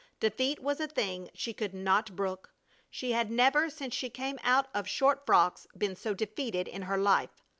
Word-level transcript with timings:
Defeat 0.19 0.59
was 0.63 0.79
a 0.79 0.87
thing 0.87 1.29
she 1.35 1.53
could 1.53 1.75
not 1.75 2.15
brook. 2.15 2.51
She 2.89 3.11
had 3.11 3.29
never, 3.29 3.69
since 3.69 3.93
she 3.93 4.09
came 4.09 4.39
out 4.41 4.67
of 4.73 4.87
short 4.89 5.27
frocks, 5.27 5.67
been 5.77 5.95
so 5.95 6.15
defeated 6.15 6.67
in 6.67 6.81
her 6.81 6.97
life! 6.97 7.43